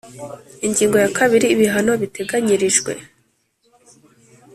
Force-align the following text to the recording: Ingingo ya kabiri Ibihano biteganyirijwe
Ingingo 0.65 0.97
ya 1.03 1.09
kabiri 1.17 1.45
Ibihano 1.53 1.91
biteganyirijwe 2.01 2.93